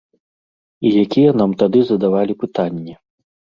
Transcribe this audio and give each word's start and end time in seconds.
І 0.87 0.91
якія 1.03 1.35
нам 1.43 1.51
тады 1.61 1.79
задавалі 1.91 2.33
пытанні? 2.47 2.93